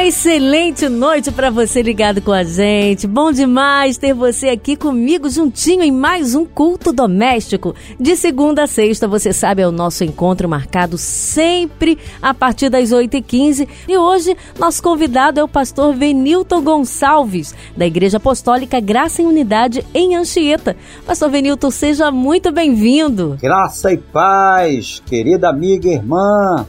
[0.00, 3.06] Uma excelente noite para você ligado com a gente.
[3.06, 7.74] Bom demais ter você aqui comigo juntinho em mais um culto doméstico.
[7.98, 12.92] De segunda a sexta, você sabe, é o nosso encontro marcado sempre a partir das
[12.92, 13.68] 8h15.
[13.86, 19.84] E hoje, nosso convidado é o pastor Venilton Gonçalves, da Igreja Apostólica Graça em Unidade
[19.92, 20.78] em Anchieta.
[21.06, 23.36] Pastor Venilton, seja muito bem-vindo.
[23.38, 26.66] Graça e paz, querida amiga e irmã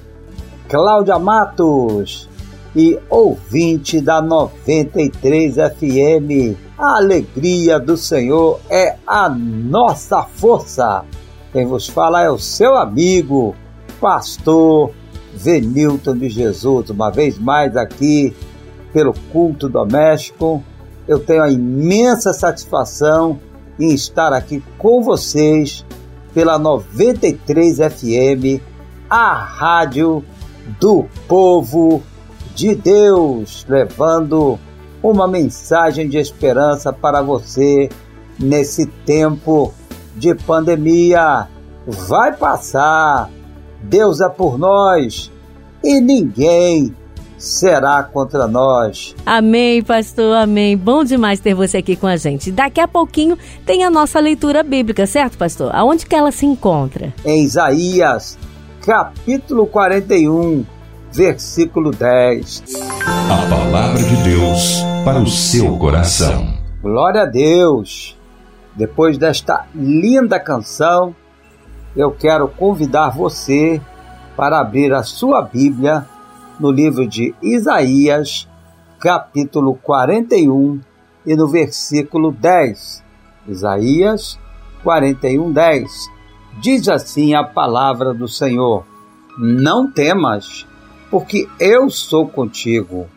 [0.67, 2.29] Cláudia Matos
[2.75, 6.57] e ouvinte da 93 FM.
[6.77, 11.03] A alegria do Senhor é a nossa força.
[11.51, 13.55] Quem vos fala é o seu amigo,
[13.99, 14.91] pastor
[15.33, 18.33] Venilton de Jesus, uma vez mais aqui
[18.93, 20.63] pelo culto doméstico.
[21.07, 23.39] Eu tenho a imensa satisfação
[23.79, 25.85] em estar aqui com vocês
[26.33, 28.61] pela 93 FM,
[29.09, 30.23] a rádio
[30.79, 32.01] do povo
[32.61, 34.59] de Deus, levando
[35.01, 37.89] uma mensagem de esperança para você
[38.37, 39.73] nesse tempo
[40.15, 41.47] de pandemia.
[41.87, 43.31] Vai passar,
[43.81, 45.31] Deus é por nós
[45.83, 46.95] e ninguém
[47.35, 49.15] será contra nós.
[49.25, 50.77] Amém, pastor, amém.
[50.77, 52.51] Bom demais ter você aqui com a gente.
[52.51, 55.75] Daqui a pouquinho tem a nossa leitura bíblica, certo, pastor?
[55.75, 57.11] Aonde que ela se encontra?
[57.25, 58.37] Em Isaías,
[58.85, 60.63] capítulo 41
[61.13, 62.63] versículo 10.
[63.05, 66.53] A palavra de Deus para o seu coração.
[66.81, 68.17] Glória a Deus!
[68.75, 71.13] Depois desta linda canção,
[71.95, 73.81] eu quero convidar você
[74.37, 76.05] para abrir a sua Bíblia
[76.59, 78.47] no livro de Isaías,
[78.99, 80.79] capítulo 41
[81.25, 83.03] e no versículo 10.
[83.47, 84.39] Isaías
[84.83, 85.91] 41, 10.
[86.61, 88.85] Diz assim a palavra do Senhor:
[89.37, 90.65] Não temas,
[91.11, 93.07] porque eu sou contigo.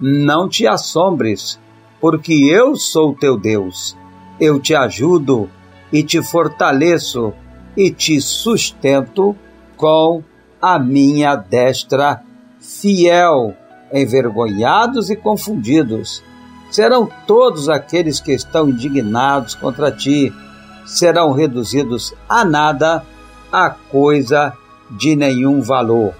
[0.00, 1.58] Não te assombres,
[2.00, 3.96] porque eu sou teu Deus.
[4.40, 5.48] Eu te ajudo
[5.92, 7.32] e te fortaleço
[7.76, 9.36] e te sustento
[9.76, 10.22] com
[10.60, 12.22] a minha destra
[12.60, 13.54] fiel.
[13.92, 16.22] Envergonhados e confundidos
[16.70, 20.30] serão todos aqueles que estão indignados contra ti,
[20.84, 23.02] serão reduzidos a nada,
[23.50, 24.52] a coisa
[24.90, 26.12] de nenhum valor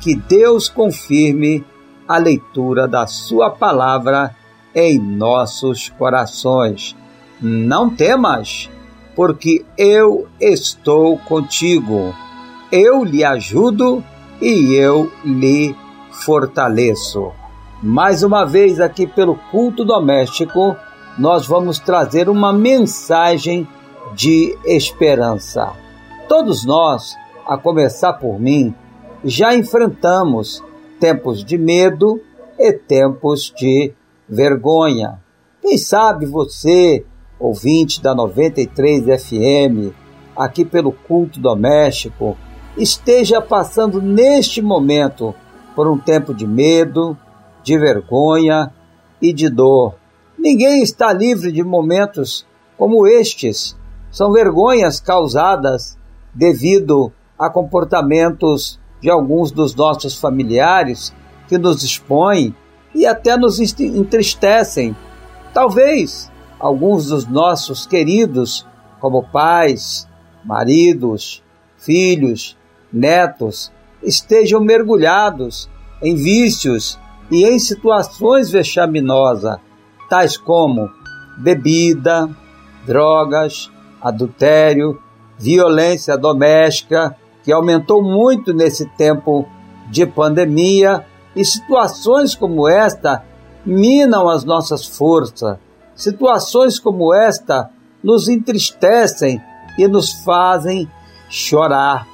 [0.00, 1.64] que Deus confirme
[2.08, 4.34] a leitura da Sua palavra
[4.74, 6.96] em nossos corações.
[7.40, 8.68] Não temas,
[9.14, 12.14] porque eu estou contigo.
[12.72, 14.02] Eu lhe ajudo
[14.40, 15.74] e eu lhe
[16.10, 17.32] fortaleço.
[17.82, 20.76] Mais uma vez, aqui pelo culto doméstico,
[21.18, 23.66] nós vamos trazer uma mensagem
[24.14, 25.72] de esperança.
[26.28, 27.16] Todos nós,
[27.46, 28.74] a começar por mim,
[29.24, 30.62] já enfrentamos
[30.98, 32.20] tempos de medo
[32.58, 33.92] e tempos de
[34.28, 35.20] vergonha.
[35.60, 37.04] Quem sabe você,
[37.38, 39.94] ouvinte da 93 FM,
[40.36, 42.36] aqui pelo culto doméstico,
[42.76, 45.34] esteja passando neste momento
[45.74, 47.16] por um tempo de medo,
[47.62, 48.72] de vergonha
[49.20, 49.96] e de dor.
[50.38, 52.46] Ninguém está livre de momentos
[52.78, 53.76] como estes.
[54.10, 55.98] São vergonhas causadas
[56.34, 61.12] devido a comportamentos de alguns dos nossos familiares
[61.48, 62.54] que nos expõem
[62.94, 64.94] e até nos entristecem.
[65.52, 68.66] Talvez alguns dos nossos queridos,
[69.00, 70.06] como pais,
[70.44, 71.42] maridos,
[71.78, 72.56] filhos,
[72.92, 73.72] netos,
[74.02, 75.68] estejam mergulhados
[76.02, 76.98] em vícios
[77.30, 79.58] e em situações vexaminosas,
[80.08, 80.90] tais como
[81.38, 82.28] bebida,
[82.86, 85.00] drogas, adultério,
[85.38, 89.46] violência doméstica, que aumentou muito nesse tempo
[89.90, 93.24] de pandemia, e situações como esta
[93.64, 95.58] minam as nossas forças.
[95.94, 97.70] Situações como esta
[98.02, 99.40] nos entristecem
[99.78, 100.90] e nos fazem
[101.28, 102.06] chorar.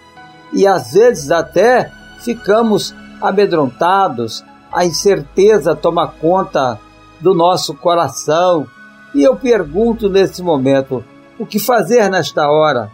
[0.53, 1.91] E às vezes até
[2.21, 6.79] ficamos amedrontados, a incerteza toma conta
[7.21, 8.67] do nosso coração.
[9.15, 11.05] E eu pergunto nesse momento:
[11.39, 12.91] o que fazer nesta hora?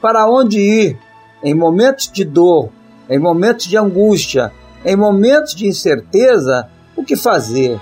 [0.00, 0.98] Para onde ir?
[1.42, 2.70] Em momentos de dor,
[3.08, 4.52] em momentos de angústia,
[4.84, 7.80] em momentos de incerteza, o que fazer?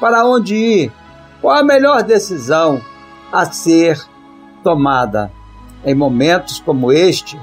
[0.00, 0.92] Para onde ir?
[1.40, 2.80] Qual a melhor decisão
[3.32, 4.00] a ser
[4.62, 5.30] tomada?
[5.84, 7.38] Em momentos como este,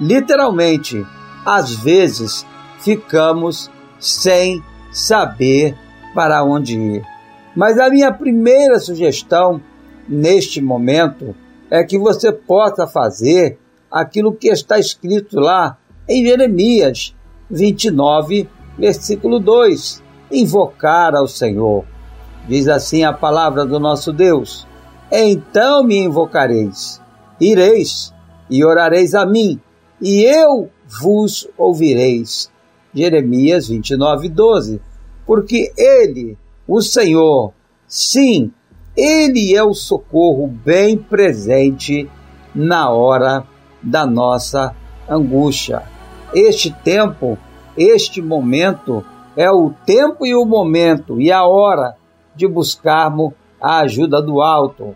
[0.00, 1.06] literalmente,
[1.46, 2.44] às vezes
[2.80, 3.70] ficamos
[4.00, 4.62] sem
[4.92, 5.76] saber
[6.14, 7.04] para onde ir.
[7.54, 9.60] Mas a minha primeira sugestão
[10.08, 11.34] neste momento
[11.70, 13.58] é que você possa fazer
[13.94, 17.14] aquilo que está escrito lá em Jeremias
[17.48, 20.02] 29, versículo 2:
[20.32, 21.84] invocar ao Senhor.
[22.48, 24.66] Diz assim a palavra do nosso Deus:
[25.12, 27.00] Então me invocareis,
[27.40, 28.12] ireis
[28.50, 29.60] e orareis a mim,
[30.02, 30.68] e eu
[31.00, 32.52] vos ouvireis.
[32.92, 34.80] Jeremias 29, 12.
[35.26, 36.36] Porque Ele,
[36.66, 37.52] o Senhor,
[37.88, 38.52] sim,
[38.96, 42.08] Ele é o socorro bem presente
[42.54, 43.44] na hora
[43.84, 44.74] da nossa
[45.08, 45.82] angústia.
[46.34, 47.38] Este tempo,
[47.76, 49.04] este momento,
[49.36, 51.96] é o tempo e o momento e a hora
[52.34, 54.94] de buscarmos a ajuda do alto,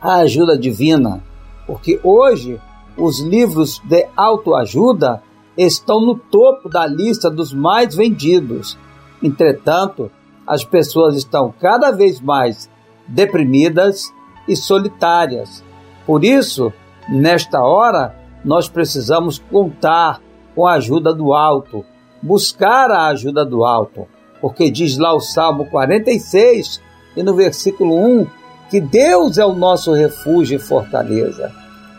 [0.00, 1.22] a ajuda divina.
[1.66, 2.60] Porque hoje
[2.96, 5.22] os livros de autoajuda
[5.56, 8.78] estão no topo da lista dos mais vendidos.
[9.22, 10.10] Entretanto,
[10.46, 12.68] as pessoas estão cada vez mais
[13.06, 14.12] deprimidas
[14.46, 15.64] e solitárias.
[16.06, 16.72] Por isso,
[17.08, 18.14] nesta hora,
[18.44, 20.20] nós precisamos contar
[20.54, 21.84] com a ajuda do alto,
[22.22, 24.06] buscar a ajuda do alto,
[24.40, 26.80] porque diz lá o Salmo 46
[27.16, 28.26] e no versículo 1
[28.70, 31.52] que Deus é o nosso refúgio e fortaleza,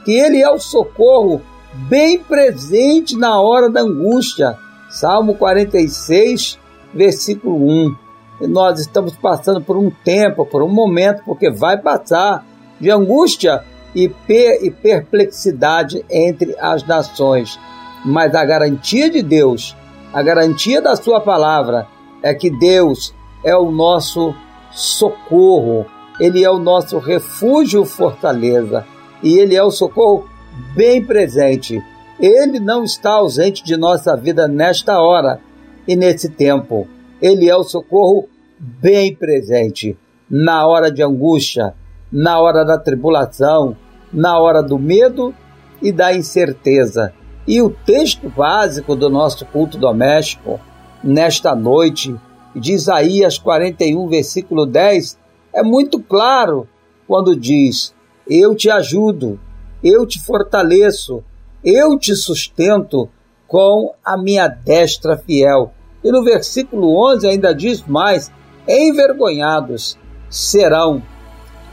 [0.04, 1.42] que Ele é o socorro
[1.90, 4.58] bem presente na hora da angústia.
[4.90, 6.58] Salmo 46,
[6.94, 7.96] versículo 1.
[8.42, 12.46] E nós estamos passando por um tempo, por um momento, porque vai passar
[12.80, 13.64] de angústia
[13.96, 17.58] e, per e perplexidade entre as nações.
[18.04, 19.76] Mas a garantia de Deus,
[20.14, 21.88] a garantia da Sua palavra,
[22.22, 24.36] é que Deus é o nosso
[24.72, 25.86] socorro,
[26.20, 28.86] Ele é o nosso refúgio, fortaleza,
[29.24, 30.28] e Ele é o socorro
[30.76, 31.82] bem presente.
[32.20, 35.40] Ele não está ausente de nossa vida nesta hora
[35.88, 36.88] e nesse tempo.
[37.22, 38.28] Ele é o socorro
[38.60, 39.98] bem presente
[40.30, 41.74] na hora de angústia,
[42.12, 43.76] na hora da tribulação,
[44.16, 45.36] na hora do medo
[45.82, 47.14] e da incerteza.
[47.46, 50.60] E o texto básico do nosso culto doméstico
[51.04, 52.16] nesta noite,
[52.56, 55.20] de Isaías 41, versículo 10,
[55.54, 56.68] é muito claro
[57.06, 57.94] quando diz:
[58.28, 59.38] Eu te ajudo,
[59.84, 61.22] eu te fortaleço,
[61.64, 63.10] eu te sustento
[63.46, 65.74] com a minha destra fiel.
[66.04, 68.32] E no versículo 11 ainda diz mais:
[68.68, 69.98] Envergonhados
[70.30, 71.04] serão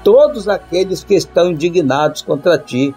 [0.02, 2.94] todos aqueles que estão indignados contra ti,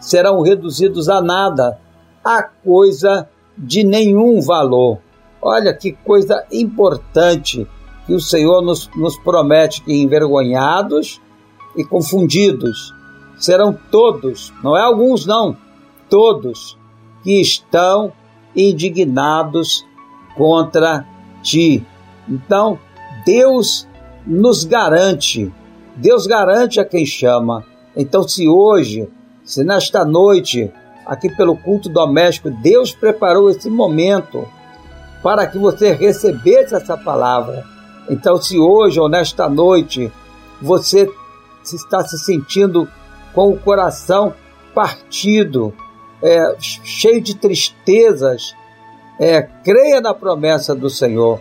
[0.00, 1.78] serão reduzidos a nada,
[2.24, 4.98] a coisa de nenhum valor.
[5.40, 7.66] Olha que coisa importante
[8.06, 11.20] que o Senhor nos, nos promete que envergonhados
[11.76, 12.94] e confundidos
[13.36, 15.56] serão todos, não é alguns não,
[16.08, 16.78] todos
[17.22, 18.12] que estão
[18.54, 19.84] indignados
[20.36, 21.06] contra
[21.42, 21.84] ti.
[22.28, 22.78] Então,
[23.24, 23.86] Deus
[24.26, 25.52] nos garante,
[25.96, 27.64] Deus garante a quem chama.
[27.96, 29.08] Então, se hoje,
[29.42, 30.70] se nesta noite,
[31.06, 34.46] aqui pelo culto doméstico, Deus preparou esse momento
[35.22, 37.64] para que você recebesse essa palavra.
[38.10, 40.12] Então, se hoje ou nesta noite
[40.60, 41.10] você
[41.64, 42.88] está se sentindo
[43.34, 44.34] com o coração
[44.74, 45.72] partido,
[46.22, 48.54] é, cheio de tristezas,
[49.18, 51.40] é, creia na promessa do Senhor,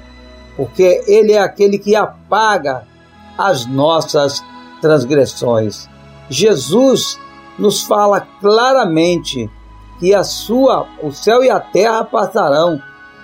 [0.56, 2.88] porque Ele é aquele que apaga
[3.38, 4.44] as nossas
[4.82, 5.90] transgressões.
[6.30, 7.20] Jesus
[7.58, 9.50] nos fala claramente
[10.00, 12.82] que a sua, o céu e a terra passarão,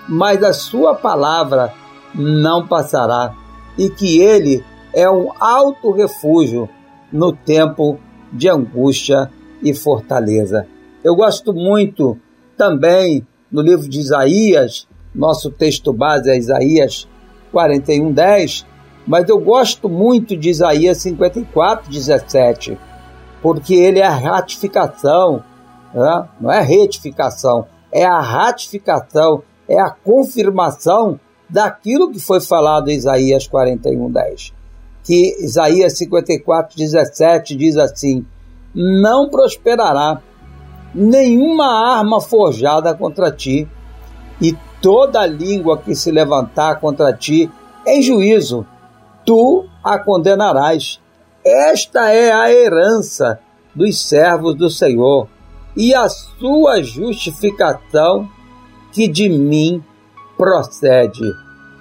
[0.07, 1.74] mas a sua palavra
[2.13, 3.36] não passará,
[3.77, 6.69] e que ele é um alto refúgio
[7.12, 8.00] no tempo
[8.31, 9.29] de angústia
[9.62, 10.67] e fortaleza.
[11.03, 12.17] Eu gosto muito
[12.57, 17.07] também no livro de Isaías, nosso texto base é Isaías
[17.53, 18.65] 41:10,
[19.05, 22.77] mas eu gosto muito de Isaías 54:17,
[23.41, 25.43] porque ele é a ratificação,
[25.93, 26.27] né?
[26.39, 33.48] não é retificação, é a ratificação, é a confirmação daquilo que foi falado em Isaías
[33.48, 34.53] 41:10
[35.03, 38.25] que Isaías 54, 17 diz assim:
[38.74, 40.22] Não prosperará
[40.93, 43.67] nenhuma arma forjada contra ti,
[44.41, 47.50] e toda língua que se levantar contra ti
[47.86, 48.65] em juízo,
[49.25, 50.99] tu a condenarás.
[51.43, 53.39] Esta é a herança
[53.73, 55.27] dos servos do Senhor
[55.75, 58.29] e a sua justificação
[58.91, 59.83] que de mim
[60.37, 61.23] procede.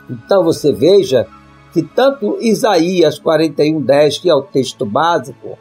[0.09, 1.27] Então você veja
[1.73, 5.59] que tanto Isaías 41:10, que é o texto básico,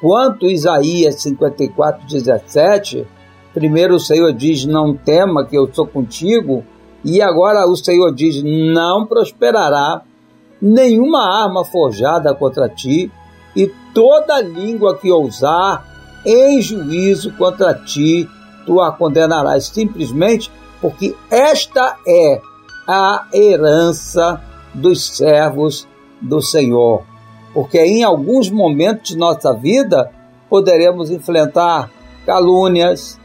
[0.00, 3.06] quanto Isaías 54:17,
[3.54, 6.64] primeiro o Senhor diz: "Não tema, que eu sou contigo",
[7.04, 10.02] e agora o Senhor diz: "Não prosperará
[10.60, 13.10] nenhuma arma forjada contra ti,
[13.54, 15.84] e toda língua que ousar
[16.24, 18.28] em juízo contra ti,
[18.66, 20.50] tu a condenarás simplesmente
[20.80, 22.40] porque esta é
[22.86, 24.40] a herança
[24.74, 25.88] dos servos
[26.20, 27.02] do Senhor.
[27.52, 30.10] Porque em alguns momentos de nossa vida
[30.48, 31.90] poderemos enfrentar
[32.24, 33.18] calúnias,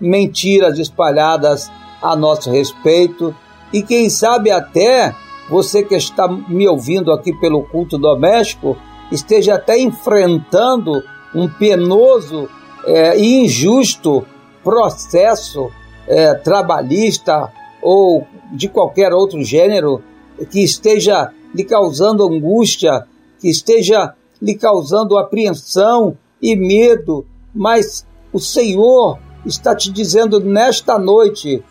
[0.00, 1.70] mentiras espalhadas
[2.02, 3.34] a nosso respeito
[3.72, 5.14] e quem sabe até
[5.50, 8.76] você que está me ouvindo aqui pelo culto doméstico
[9.10, 11.02] esteja até enfrentando
[11.34, 12.48] um penoso
[12.84, 14.24] é, e injusto
[14.62, 15.70] processo
[16.06, 17.52] é, trabalhista
[17.82, 20.02] ou de qualquer outro gênero
[20.50, 23.06] que esteja lhe causando angústia,
[23.40, 31.62] que esteja lhe causando apreensão e medo, mas o Senhor está te dizendo nesta noite: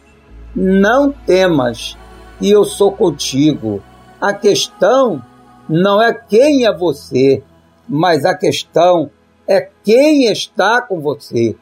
[0.55, 1.97] não temas,
[2.41, 3.81] e eu sou contigo.
[4.19, 5.21] A questão
[5.67, 7.43] não é quem é você,
[7.87, 9.09] mas a questão
[9.47, 11.55] é quem está com você.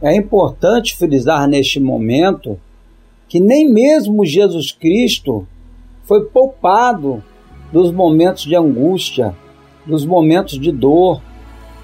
[0.00, 2.58] É importante frisar neste momento
[3.28, 5.46] que nem mesmo Jesus Cristo
[6.02, 7.22] foi poupado
[7.72, 9.36] dos momentos de angústia,
[9.84, 11.20] dos momentos de dor,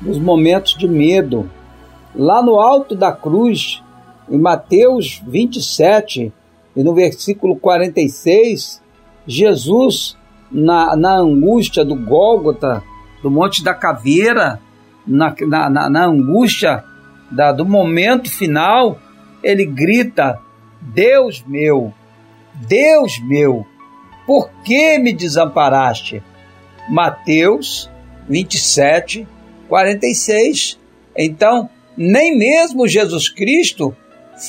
[0.00, 1.50] dos momentos de medo.
[2.14, 3.82] Lá no alto da cruz,
[4.30, 6.32] em Mateus 27
[6.76, 8.82] e no versículo 46,
[9.26, 10.16] Jesus,
[10.50, 12.82] na, na angústia do Gólgota,
[13.22, 14.60] do Monte da Caveira,
[15.06, 15.34] na,
[15.70, 16.84] na, na angústia
[17.30, 18.98] da, do momento final,
[19.42, 20.40] ele grita:
[20.80, 21.92] Deus meu,
[22.54, 23.66] Deus meu,
[24.26, 26.22] por que me desamparaste?
[26.88, 27.90] Mateus
[28.28, 29.26] 27,
[29.68, 30.78] 46.
[31.16, 33.96] Então, nem mesmo Jesus Cristo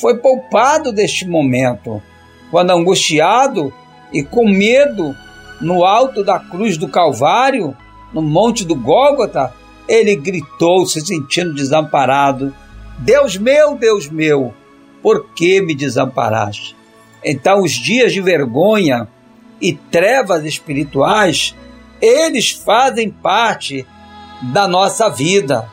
[0.00, 2.02] foi poupado deste momento,
[2.50, 3.72] quando angustiado
[4.12, 5.14] e com medo
[5.60, 7.76] no alto da cruz do Calvário,
[8.12, 9.52] no monte do Gólgota,
[9.88, 12.54] ele gritou, se sentindo desamparado:
[12.98, 14.54] Deus meu, Deus meu,
[15.02, 16.76] por que me desamparaste?
[17.24, 19.08] Então, os dias de vergonha
[19.60, 21.54] e trevas espirituais,
[22.00, 23.86] eles fazem parte
[24.42, 25.68] da nossa vida,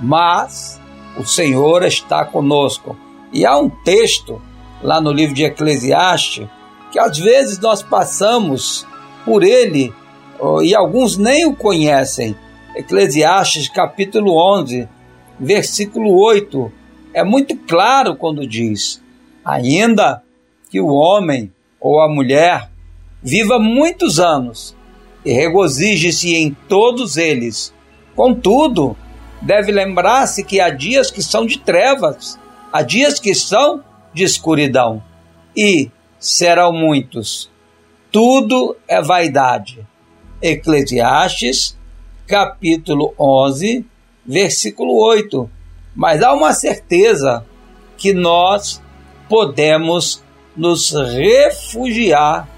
[0.00, 0.80] mas
[1.16, 2.96] o Senhor está conosco.
[3.32, 4.42] E há um texto
[4.82, 6.46] lá no livro de Eclesiastes
[6.90, 8.86] que às vezes nós passamos
[9.24, 9.92] por ele
[10.62, 12.36] e alguns nem o conhecem.
[12.76, 14.88] Eclesiastes capítulo 11,
[15.38, 16.72] versículo 8,
[17.14, 19.02] é muito claro quando diz:
[19.44, 20.22] ainda
[20.70, 22.70] que o homem ou a mulher
[23.22, 24.76] viva muitos anos
[25.24, 27.72] e regozije-se em todos eles,
[28.16, 28.96] contudo,
[29.40, 32.38] deve lembrar-se que há dias que são de trevas
[32.72, 35.02] Há dias que são de escuridão
[35.56, 37.50] e serão muitos.
[38.10, 39.86] Tudo é vaidade.
[40.40, 41.78] Eclesiastes,
[42.26, 43.84] capítulo 11,
[44.24, 45.48] versículo 8.
[45.94, 47.44] Mas há uma certeza
[47.96, 48.82] que nós
[49.28, 50.22] podemos
[50.56, 52.48] nos refugiar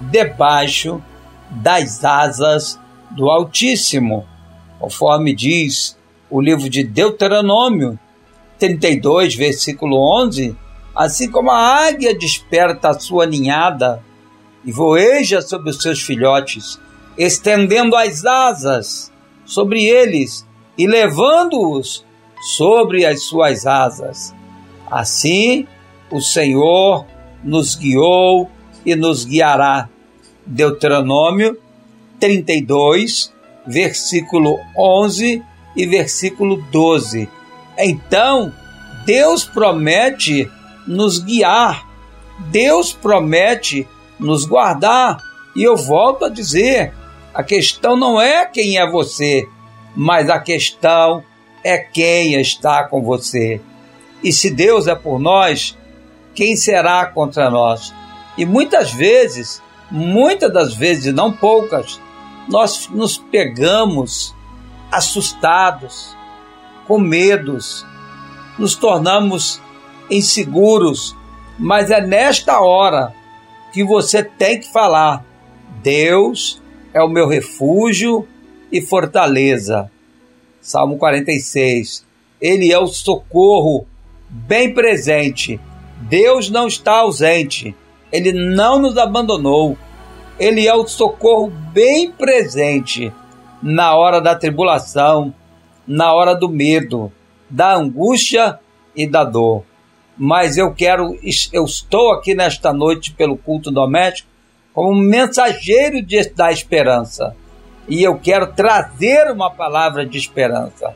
[0.00, 1.02] debaixo
[1.50, 2.80] das asas
[3.10, 4.26] do Altíssimo,
[4.78, 5.96] conforme diz
[6.30, 7.98] o livro de Deuteronômio,
[8.58, 10.56] 32, versículo 11,
[10.94, 14.02] assim como a águia desperta a sua ninhada
[14.64, 16.78] e voeja sobre os seus filhotes,
[17.18, 19.12] estendendo as asas
[19.44, 20.46] sobre eles
[20.76, 22.04] e levando-os
[22.56, 24.34] sobre as suas asas.
[24.90, 25.66] Assim
[26.10, 27.06] o Senhor
[27.42, 28.50] nos guiou
[28.84, 29.88] e nos guiará.
[30.46, 31.58] Deuteronômio
[32.20, 33.32] 32,
[33.66, 35.42] versículo 11
[35.76, 37.28] e versículo 12.
[37.78, 38.52] Então,
[39.04, 40.50] Deus promete
[40.86, 41.86] nos guiar,
[42.50, 43.88] Deus promete
[44.18, 45.18] nos guardar.
[45.54, 46.92] E eu volto a dizer:
[47.32, 49.48] a questão não é quem é você,
[49.94, 51.22] mas a questão
[51.62, 53.60] é quem está com você.
[54.22, 55.76] E se Deus é por nós,
[56.34, 57.94] quem será contra nós?
[58.36, 62.00] E muitas vezes, muitas das vezes, não poucas,
[62.48, 64.34] nós nos pegamos
[64.90, 66.16] assustados,
[66.86, 67.86] com medos,
[68.58, 69.60] nos tornamos
[70.10, 71.16] inseguros,
[71.58, 73.14] mas é nesta hora
[73.72, 75.24] que você tem que falar:
[75.82, 78.26] Deus é o meu refúgio
[78.70, 79.90] e fortaleza.
[80.60, 82.06] Salmo 46.
[82.40, 83.86] Ele é o socorro
[84.28, 85.60] bem presente.
[86.02, 87.74] Deus não está ausente.
[88.10, 89.76] Ele não nos abandonou.
[90.38, 93.12] Ele é o socorro bem presente
[93.62, 95.34] na hora da tribulação,
[95.86, 97.10] na hora do medo,
[97.48, 98.58] da angústia
[98.94, 99.64] e da dor.
[100.16, 101.18] Mas eu quero,
[101.52, 104.28] eu estou aqui nesta noite pelo culto doméstico
[104.72, 107.36] como mensageiro de, da esperança.
[107.88, 110.94] E eu quero trazer uma palavra de esperança.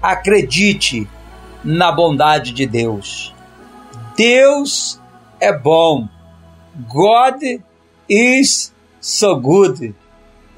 [0.00, 1.08] Acredite
[1.64, 3.34] na bondade de Deus.
[4.16, 5.00] Deus
[5.40, 6.08] é bom.
[6.88, 7.42] God
[8.08, 9.94] is so good.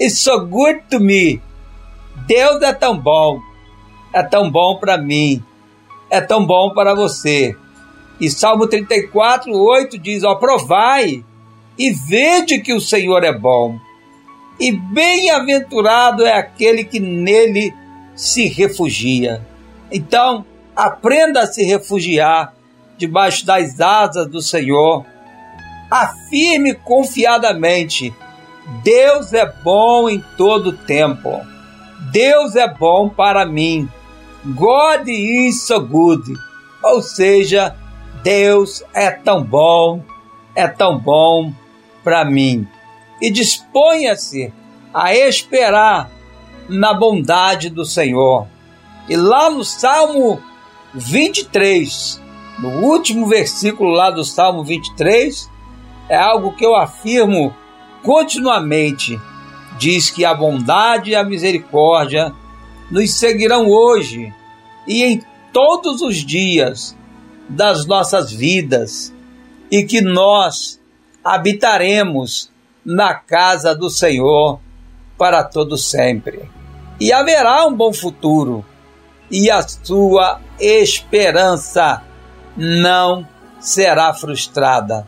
[0.01, 1.41] It's so good to me.
[2.27, 3.41] Deus é tão bom.
[4.13, 5.43] É tão bom para mim.
[6.11, 7.57] É tão bom para você.
[8.21, 11.25] E Salmo 34, 8 diz: Ó, provai
[11.79, 13.79] e vede que o Senhor é bom.
[14.59, 17.73] E bem-aventurado é aquele que nele
[18.15, 19.47] se refugia.
[19.91, 20.45] Então,
[20.75, 22.53] aprenda a se refugiar
[22.97, 25.07] debaixo das asas do Senhor.
[25.89, 28.13] Afirme confiadamente:
[28.83, 31.41] Deus é bom em todo tempo.
[32.11, 33.89] Deus é bom para mim.
[34.45, 36.23] God is so good.
[36.83, 37.77] Ou seja,
[38.23, 40.03] Deus é tão bom,
[40.55, 41.53] é tão bom
[42.03, 42.67] para mim.
[43.21, 44.53] E disponha-se
[44.93, 46.11] a esperar
[46.69, 48.47] na bondade do Senhor.
[49.09, 50.41] E lá no Salmo
[50.95, 52.21] 23,
[52.59, 55.49] no último versículo lá do Salmo 23,
[56.09, 57.55] é algo que eu afirmo
[58.03, 59.19] continuamente.
[59.79, 62.35] Diz que a bondade e a misericórdia
[62.91, 64.33] nos seguirão hoje
[64.87, 65.23] e em
[65.53, 66.98] todos os dias
[67.49, 69.13] das nossas vidas,
[69.71, 70.81] e que nós
[71.25, 72.51] habitaremos
[72.85, 74.61] na casa do Senhor
[75.17, 76.49] para todo sempre.
[77.01, 78.65] E haverá um bom futuro,
[79.31, 82.03] e a sua esperança
[82.57, 83.27] não
[83.61, 85.07] será frustrada.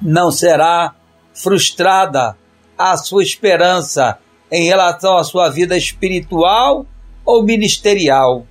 [0.00, 0.94] Não será
[1.34, 2.36] frustrada
[2.78, 4.18] a sua esperança
[4.50, 6.86] em relação à sua vida espiritual
[7.24, 8.46] ou ministerial.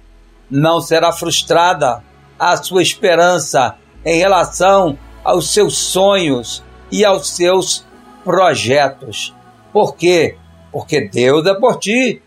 [0.50, 2.03] Não será frustrada
[2.39, 3.75] a sua esperança
[4.05, 7.85] em relação aos seus sonhos e aos seus
[8.23, 9.33] projetos.
[9.71, 10.37] Por quê?
[10.71, 12.21] Porque Deus é por ti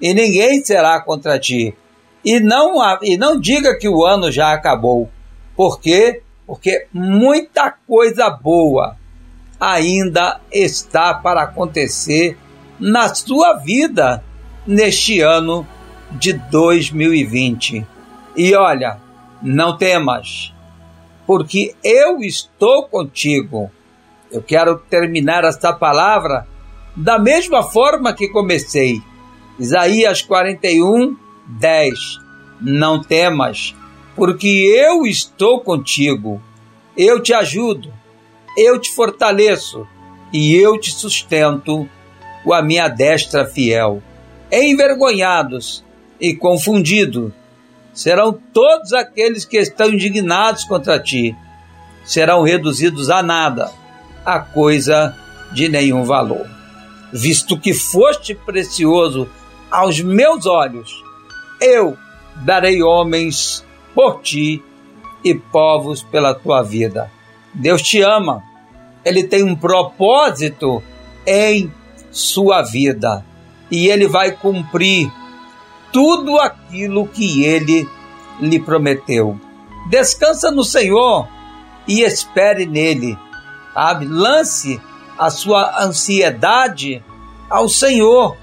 [0.00, 1.74] e ninguém será contra ti.
[2.24, 5.08] E não, e não diga que o ano já acabou.
[5.56, 6.22] Por quê?
[6.46, 8.96] Porque muita coisa boa
[9.60, 12.36] ainda está para acontecer
[12.78, 14.22] na sua vida
[14.66, 15.66] neste ano
[16.12, 17.86] de 2020.
[18.36, 18.98] E olha,
[19.42, 20.52] não temas,
[21.26, 23.70] porque eu estou contigo.
[24.30, 26.46] Eu quero terminar esta palavra
[26.96, 29.00] da mesma forma que comecei.
[29.58, 31.98] Isaías 41, 10.
[32.60, 33.74] Não temas,
[34.16, 36.42] porque eu estou contigo.
[36.96, 37.92] Eu te ajudo,
[38.56, 39.86] eu te fortaleço
[40.32, 41.88] e eu te sustento
[42.42, 44.02] com a minha destra fiel.
[44.50, 45.84] Envergonhados
[46.20, 47.32] e confundidos
[47.98, 51.34] serão todos aqueles que estão indignados contra ti,
[52.04, 53.72] serão reduzidos a nada,
[54.24, 55.16] a coisa
[55.52, 56.46] de nenhum valor.
[57.12, 59.28] Visto que foste precioso
[59.68, 60.92] aos meus olhos,
[61.60, 61.98] eu
[62.36, 64.62] darei homens por ti
[65.24, 67.10] e povos pela tua vida.
[67.52, 68.44] Deus te ama,
[69.04, 70.80] Ele tem um propósito
[71.26, 71.68] em
[72.12, 73.24] sua vida
[73.68, 75.10] e Ele vai cumprir
[75.92, 77.88] tudo aquilo que ele
[78.40, 79.38] lhe prometeu.
[79.88, 81.28] Descansa no Senhor
[81.86, 83.18] e espere nele.
[83.72, 84.06] Sabe?
[84.06, 84.80] Lance
[85.18, 87.02] a sua ansiedade
[87.50, 88.36] ao Senhor,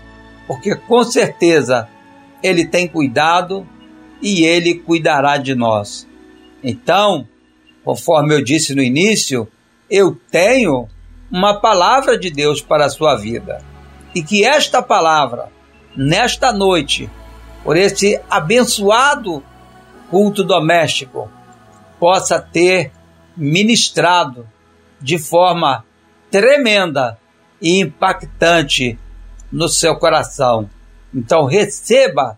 [0.47, 1.87] porque com certeza
[2.41, 3.67] ele tem cuidado
[4.21, 6.07] e ele cuidará de nós.
[6.63, 7.27] Então,
[7.83, 9.47] conforme eu disse no início,
[9.89, 10.87] eu tenho
[11.31, 13.63] uma palavra de Deus para a sua vida.
[14.13, 15.49] E que esta palavra,
[15.95, 17.09] nesta noite,
[17.65, 19.43] por este abençoado
[20.11, 21.27] culto doméstico,
[21.99, 22.91] possa ter
[23.35, 24.47] ministrado
[25.01, 25.83] de forma
[26.29, 27.17] tremenda
[27.59, 28.99] e impactante
[29.51, 30.69] no seu coração.
[31.11, 32.37] Então, receba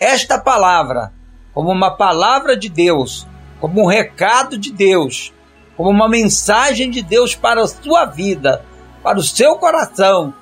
[0.00, 1.12] esta palavra
[1.54, 3.24] como uma palavra de Deus,
[3.60, 5.32] como um recado de Deus,
[5.76, 8.64] como uma mensagem de Deus para a sua vida,
[9.00, 10.34] para o seu coração,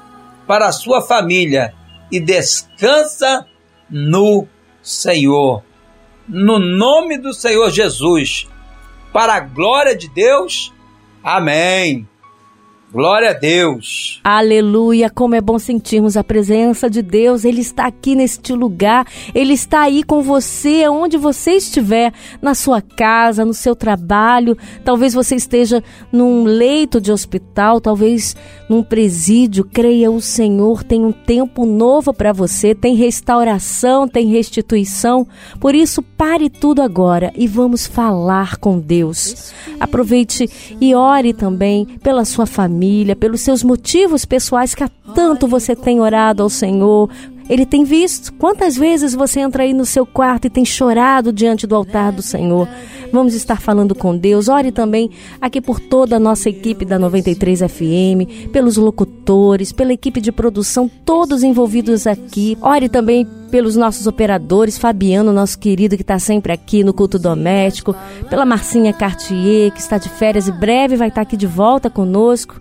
[0.46, 1.74] para a sua família
[2.10, 3.46] e descansa
[3.90, 4.47] no
[4.83, 5.62] Senhor.
[6.29, 8.49] No nome do Senhor Jesus.
[9.12, 10.73] Para a glória de Deus.
[11.23, 12.09] Amém.
[12.94, 14.20] Glória a Deus.
[14.22, 15.11] Aleluia.
[15.11, 17.44] Como é bom sentirmos a presença de Deus.
[17.44, 19.04] Ele está aqui neste lugar.
[19.35, 24.57] Ele está aí com você, onde você estiver, na sua casa, no seu trabalho.
[24.85, 28.37] Talvez você esteja num leito de hospital, talvez
[28.68, 29.64] num presídio.
[29.64, 35.26] Creia o Senhor tem um tempo novo para você, tem restauração, tem restituição.
[35.59, 39.52] Por isso, pare tudo agora e vamos falar com Deus.
[39.80, 40.48] Aproveite
[40.80, 45.75] e ore também pela sua família família, pelos seus motivos pessoais que há tanto você
[45.75, 47.09] tem orado ao Senhor,
[47.48, 51.66] ele tem visto quantas vezes você entra aí no seu quarto e tem chorado diante
[51.66, 52.68] do altar do Senhor.
[53.12, 54.48] Vamos estar falando com Deus.
[54.48, 55.09] Ore também
[55.40, 60.90] aqui por toda a nossa equipe da 93 FM, pelos locutores, pela equipe de produção,
[61.04, 62.59] todos envolvidos aqui.
[62.61, 67.94] Ore também pelos nossos operadores, Fabiano, nosso querido que está sempre aqui no culto doméstico,
[68.28, 72.61] pela Marcinha Cartier, que está de férias e breve vai estar aqui de volta conosco.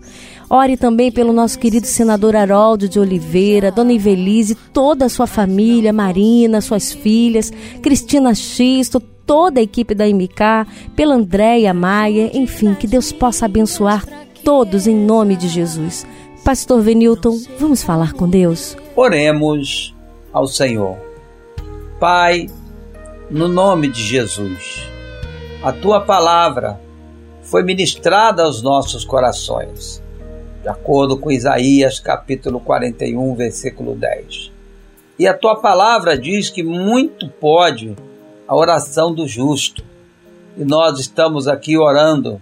[0.54, 5.92] Ore também pelo nosso querido senador Haroldo de Oliveira, Dona Ivelise, toda a sua família,
[5.92, 7.50] Marina, suas filhas,
[7.82, 14.06] Cristina Xisto, toda a equipe da MK, pela Andréia Maia, enfim, que Deus possa abençoar
[14.44, 16.06] todos em nome de Jesus.
[16.44, 18.76] Pastor Venilton, vamos falar com Deus?
[18.94, 19.92] Oremos
[20.32, 20.96] ao Senhor.
[21.98, 22.48] Pai,
[23.28, 24.88] no nome de Jesus,
[25.64, 26.80] a tua palavra
[27.42, 30.03] foi ministrada aos nossos corações
[30.64, 34.50] de acordo com Isaías capítulo 41, versículo 10.
[35.18, 37.94] E a tua palavra diz que muito pode
[38.48, 39.84] a oração do justo.
[40.56, 42.40] E nós estamos aqui orando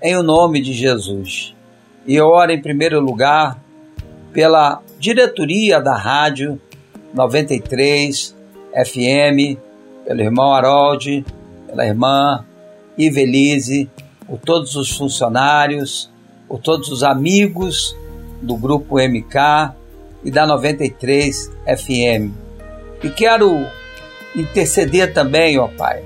[0.00, 1.52] em o nome de Jesus.
[2.06, 3.60] E eu oro em primeiro lugar
[4.32, 6.60] pela diretoria da rádio
[7.12, 8.36] 93
[8.72, 9.58] FM,
[10.06, 11.26] pelo irmão Harold,
[11.66, 12.44] pela irmã
[12.96, 13.90] Ivelise,
[14.28, 16.08] por todos os funcionários,
[16.48, 17.96] por todos os amigos
[18.40, 19.74] do Grupo MK
[20.24, 22.32] e da 93 FM.
[23.02, 23.66] E quero
[24.34, 26.02] interceder também, ó Pai,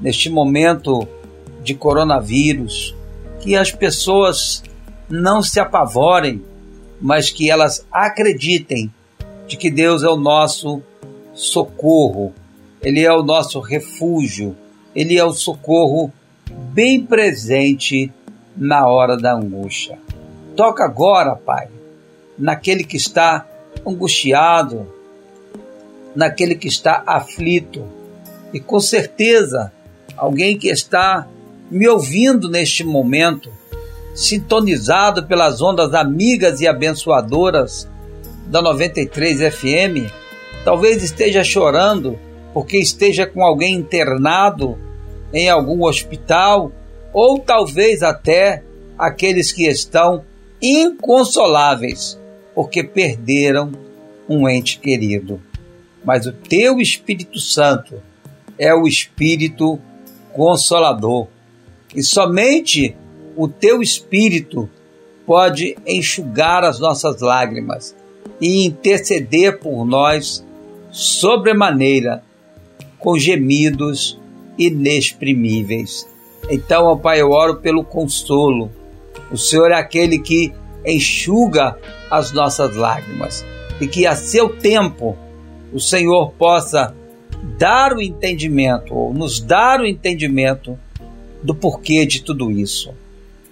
[0.00, 1.06] neste momento
[1.62, 2.94] de coronavírus,
[3.40, 4.62] que as pessoas
[5.08, 6.42] não se apavorem,
[7.00, 8.92] mas que elas acreditem
[9.46, 10.82] de que Deus é o nosso
[11.32, 12.32] socorro,
[12.82, 14.56] Ele é o nosso refúgio,
[14.94, 16.12] Ele é o socorro
[16.72, 18.12] bem presente
[18.58, 19.98] na hora da angústia.
[20.56, 21.68] Toca agora, Pai,
[22.36, 23.46] naquele que está
[23.86, 24.86] angustiado,
[26.14, 27.84] naquele que está aflito.
[28.52, 29.72] E com certeza,
[30.16, 31.26] alguém que está
[31.70, 33.50] me ouvindo neste momento,
[34.14, 37.88] sintonizado pelas ondas amigas e abençoadoras
[38.46, 40.10] da 93 FM,
[40.64, 42.18] talvez esteja chorando
[42.52, 44.76] porque esteja com alguém internado
[45.32, 46.72] em algum hospital
[47.12, 48.62] ou talvez até
[48.98, 50.24] aqueles que estão
[50.60, 52.18] inconsoláveis
[52.54, 53.70] porque perderam
[54.28, 55.40] um ente querido.
[56.04, 58.02] Mas o teu Espírito Santo
[58.58, 59.78] é o Espírito
[60.32, 61.28] consolador.
[61.94, 62.96] E somente
[63.36, 64.68] o teu Espírito
[65.24, 67.94] pode enxugar as nossas lágrimas
[68.40, 70.44] e interceder por nós
[70.90, 72.24] sobremaneira
[72.98, 74.18] com gemidos
[74.58, 76.08] inexprimíveis.
[76.50, 78.70] Então, ó Pai, eu oro pelo consolo.
[79.30, 80.52] O Senhor é aquele que
[80.84, 81.76] enxuga
[82.10, 83.44] as nossas lágrimas
[83.80, 85.16] e que a seu tempo
[85.72, 86.94] o Senhor possa
[87.58, 90.78] dar o entendimento ou nos dar o entendimento
[91.42, 92.94] do porquê de tudo isso.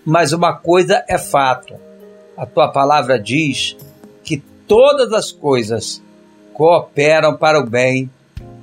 [0.05, 1.75] Mas uma coisa é fato:
[2.37, 3.77] a tua palavra diz
[4.25, 6.03] que todas as coisas
[6.55, 8.11] cooperam para o bem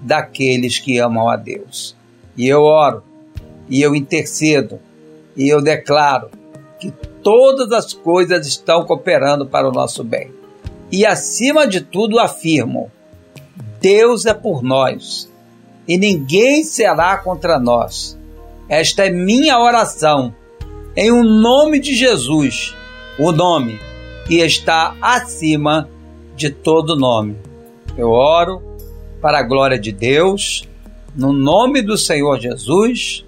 [0.02, 1.96] daqueles que amam a Deus.
[2.36, 3.04] E eu oro
[3.70, 4.80] e eu intercedo
[5.36, 6.30] e eu declaro
[6.80, 6.92] que
[7.24, 10.32] todas as coisas estão cooperando para o nosso bem.
[10.92, 12.92] E acima de tudo afirmo:
[13.80, 15.32] Deus é por nós
[15.88, 18.18] e ninguém será contra nós.
[18.70, 20.34] Esta é minha oração
[20.96, 22.76] em o um nome de Jesus,
[23.18, 23.80] o nome
[24.28, 25.90] que está acima
[26.36, 27.36] de todo nome.
[27.98, 28.62] Eu oro
[29.22, 30.68] para a glória de Deus,
[31.16, 33.26] no nome do Senhor Jesus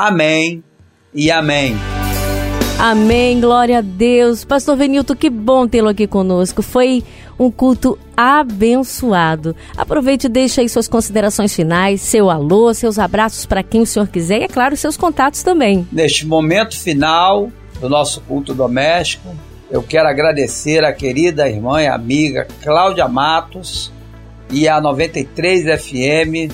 [0.00, 0.64] Amém
[1.12, 1.76] e amém.
[2.78, 4.46] Amém, glória a Deus.
[4.46, 6.62] Pastor Venilto, que bom tê-lo aqui conosco.
[6.62, 7.04] Foi
[7.38, 9.54] um culto abençoado.
[9.76, 14.08] Aproveite e deixe aí suas considerações finais, seu alô, seus abraços para quem o senhor
[14.08, 15.86] quiser e, é claro, seus contatos também.
[15.92, 19.28] Neste momento final do nosso culto doméstico,
[19.70, 23.92] eu quero agradecer a querida irmã e amiga Cláudia Matos
[24.50, 26.50] e a 93 FM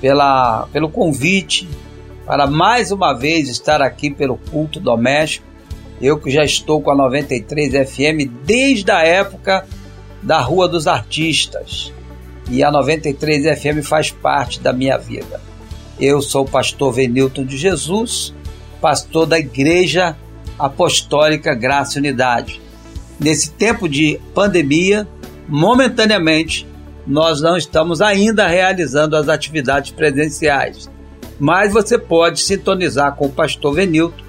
[0.00, 1.68] pela, pelo convite
[2.30, 5.44] para mais uma vez estar aqui pelo culto doméstico.
[6.00, 9.66] Eu que já estou com a 93 FM desde a época
[10.22, 11.92] da Rua dos Artistas.
[12.48, 15.40] E a 93 FM faz parte da minha vida.
[15.98, 18.32] Eu sou o pastor Venilton de Jesus,
[18.80, 20.16] pastor da Igreja
[20.56, 22.60] Apostólica Graça e Unidade.
[23.18, 25.04] Nesse tempo de pandemia,
[25.48, 26.64] momentaneamente,
[27.04, 30.88] nós não estamos ainda realizando as atividades presenciais
[31.40, 34.22] mas você pode sintonizar com o pastor Venilto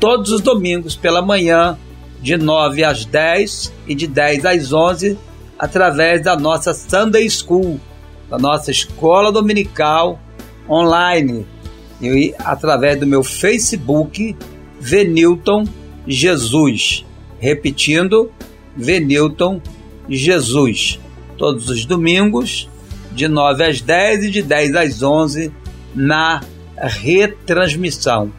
[0.00, 1.78] todos os domingos pela manhã,
[2.20, 5.18] de 9 às 10 e de 10 às 11,
[5.58, 7.78] através da nossa Sunday School,
[8.28, 10.18] da nossa escola dominical
[10.68, 11.46] online,
[12.00, 14.34] e através do meu Facebook,
[14.80, 15.64] Venilton
[16.06, 17.04] Jesus.
[17.38, 18.30] Repetindo,
[18.74, 19.60] Venilton
[20.08, 20.98] Jesus.
[21.36, 22.68] Todos os domingos,
[23.12, 25.52] de 9 às 10 e de 10 às 11,
[25.96, 26.40] na
[26.76, 28.30] retransmissão.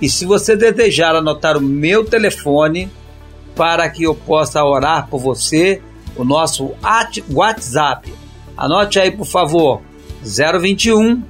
[0.00, 2.90] E se você desejar anotar o meu telefone
[3.54, 5.80] para que eu possa orar por você,
[6.16, 6.72] o nosso
[7.30, 8.12] WhatsApp.
[8.56, 9.82] Anote aí, por favor,
[10.22, 11.22] 021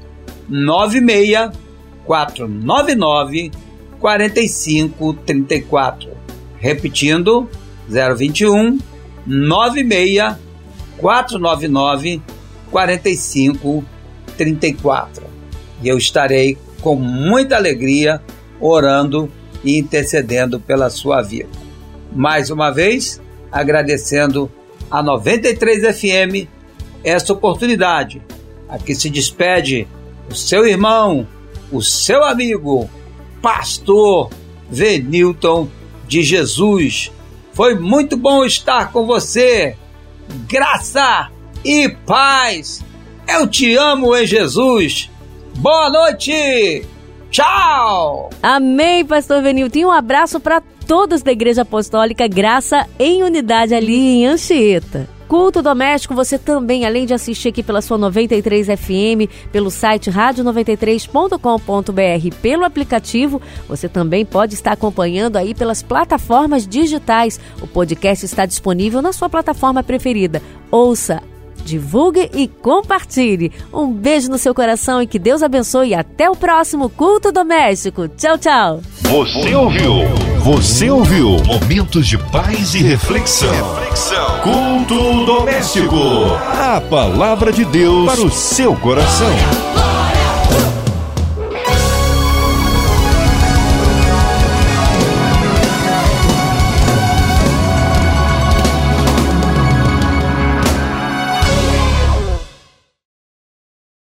[0.48, 1.50] 96
[2.04, 3.50] 499
[3.98, 6.10] 4534.
[6.58, 7.48] Repetindo,
[7.88, 8.78] 021
[9.26, 10.36] 96
[10.98, 12.22] 499
[12.70, 15.31] 4534.
[15.82, 18.22] E eu estarei com muita alegria
[18.60, 19.30] orando
[19.64, 21.48] e intercedendo pela sua vida.
[22.12, 24.50] Mais uma vez, agradecendo
[24.90, 26.48] a 93 FM
[27.04, 28.22] esta oportunidade.
[28.68, 29.86] Aqui se despede
[30.30, 31.26] o seu irmão,
[31.70, 32.88] o seu amigo,
[33.40, 34.30] pastor
[34.70, 35.68] Venilton
[36.06, 37.10] de Jesus.
[37.52, 39.76] Foi muito bom estar com você.
[40.48, 41.30] Graça
[41.64, 42.82] e paz.
[43.28, 45.10] Eu te amo em Jesus.
[45.56, 46.84] Boa noite.
[47.30, 48.30] Tchau!
[48.42, 49.78] Amém, pastor Venilton.
[49.78, 55.08] E um abraço para todos da Igreja Apostólica Graça em Unidade ali em Anchieta.
[55.32, 62.36] Culto doméstico, você também, além de assistir aqui pela sua 93 FM, pelo site rádio93.com.br,
[62.42, 67.40] pelo aplicativo, você também pode estar acompanhando aí pelas plataformas digitais.
[67.62, 70.42] O podcast está disponível na sua plataforma preferida.
[70.70, 71.22] Ouça,
[71.64, 73.52] divulgue e compartilhe.
[73.72, 75.94] Um beijo no seu coração e que Deus abençoe.
[75.94, 78.08] Até o próximo culto doméstico.
[78.08, 78.80] Tchau, tchau.
[79.02, 79.92] Você ouviu?
[80.40, 81.36] Você ouviu?
[81.44, 83.52] Momentos de paz e reflexão.
[83.52, 84.40] reflexão.
[84.40, 85.96] Culto doméstico.
[86.58, 89.71] A palavra de Deus para o seu coração.